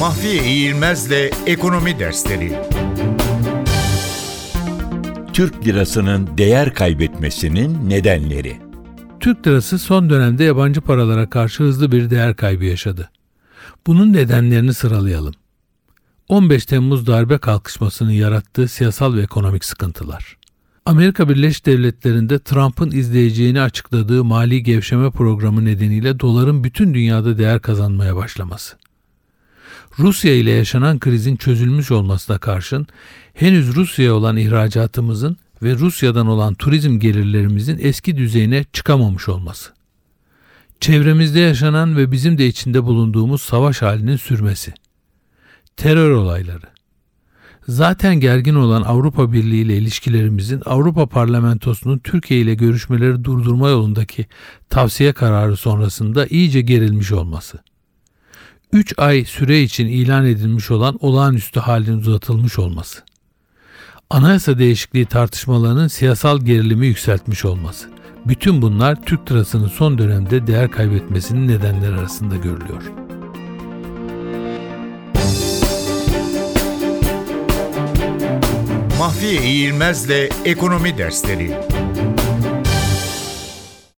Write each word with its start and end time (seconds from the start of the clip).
Mahfiye 0.00 0.44
İğilmez'le 0.44 1.30
Ekonomi 1.46 1.98
Dersleri 1.98 2.52
Türk 5.32 5.66
lirasının 5.66 6.38
değer 6.38 6.74
kaybetmesinin 6.74 7.90
nedenleri. 7.90 8.56
Türk 9.20 9.46
lirası 9.46 9.78
son 9.78 10.10
dönemde 10.10 10.44
yabancı 10.44 10.80
paralara 10.80 11.30
karşı 11.30 11.62
hızlı 11.62 11.92
bir 11.92 12.10
değer 12.10 12.36
kaybı 12.36 12.64
yaşadı. 12.64 13.10
Bunun 13.86 14.12
nedenlerini 14.12 14.74
sıralayalım. 14.74 15.34
15 16.28 16.66
Temmuz 16.66 17.06
darbe 17.06 17.38
kalkışmasının 17.38 18.10
yarattığı 18.10 18.68
siyasal 18.68 19.14
ve 19.14 19.22
ekonomik 19.22 19.64
sıkıntılar. 19.64 20.36
Amerika 20.86 21.28
Birleşik 21.28 21.66
Devletleri'nde 21.66 22.38
Trump'ın 22.38 22.90
izleyeceğini 22.90 23.60
açıkladığı 23.60 24.24
mali 24.24 24.62
gevşeme 24.62 25.10
programı 25.10 25.64
nedeniyle 25.64 26.20
doların 26.20 26.64
bütün 26.64 26.94
dünyada 26.94 27.38
değer 27.38 27.60
kazanmaya 27.60 28.16
başlaması. 28.16 28.76
Rusya 29.98 30.34
ile 30.34 30.50
yaşanan 30.50 30.98
krizin 30.98 31.36
çözülmüş 31.36 31.90
olmasına 31.90 32.38
karşın 32.38 32.86
henüz 33.34 33.76
Rusya'ya 33.76 34.14
olan 34.14 34.36
ihracatımızın 34.36 35.36
ve 35.62 35.74
Rusya'dan 35.74 36.26
olan 36.26 36.54
turizm 36.54 36.98
gelirlerimizin 36.98 37.78
eski 37.82 38.16
düzeyine 38.16 38.64
çıkamamış 38.72 39.28
olması. 39.28 39.72
Çevremizde 40.80 41.40
yaşanan 41.40 41.96
ve 41.96 42.12
bizim 42.12 42.38
de 42.38 42.46
içinde 42.46 42.84
bulunduğumuz 42.84 43.42
savaş 43.42 43.82
halinin 43.82 44.16
sürmesi. 44.16 44.74
Terör 45.76 46.10
olayları. 46.10 46.66
Zaten 47.68 48.20
gergin 48.20 48.54
olan 48.54 48.82
Avrupa 48.82 49.32
Birliği 49.32 49.62
ile 49.62 49.76
ilişkilerimizin 49.76 50.62
Avrupa 50.66 51.06
Parlamentosu'nun 51.06 51.98
Türkiye 51.98 52.40
ile 52.40 52.54
görüşmeleri 52.54 53.24
durdurma 53.24 53.68
yolundaki 53.68 54.26
tavsiye 54.70 55.12
kararı 55.12 55.56
sonrasında 55.56 56.26
iyice 56.26 56.60
gerilmiş 56.60 57.12
olması. 57.12 57.58
3 58.72 58.94
ay 58.98 59.24
süre 59.24 59.62
için 59.62 59.86
ilan 59.86 60.26
edilmiş 60.26 60.70
olan 60.70 60.98
olağanüstü 61.00 61.60
halin 61.60 61.98
uzatılmış 61.98 62.58
olması. 62.58 63.00
Anayasa 64.10 64.58
değişikliği 64.58 65.06
tartışmalarının 65.06 65.88
siyasal 65.88 66.40
gerilimi 66.40 66.86
yükseltmiş 66.86 67.44
olması. 67.44 67.88
Bütün 68.26 68.62
bunlar 68.62 69.02
Türk 69.02 69.32
lirasının 69.32 69.68
son 69.68 69.98
dönemde 69.98 70.46
değer 70.46 70.70
kaybetmesinin 70.70 71.48
nedenleri 71.48 71.94
arasında 71.94 72.36
görülüyor. 72.36 72.82
Mahfiye 78.98 79.42
İğilmez'le 79.42 80.30
Ekonomi 80.44 80.98
Dersleri 80.98 81.56